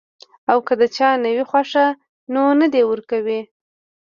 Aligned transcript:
او 0.51 0.57
کۀ 0.67 0.73
د 0.79 0.83
چا 0.95 1.09
نۀ 1.23 1.29
وي 1.35 1.43
خوښه 1.49 1.85
نو 2.33 2.41
نۀ 2.59 2.67
دې 2.73 2.81
ورکوي- 2.91 3.41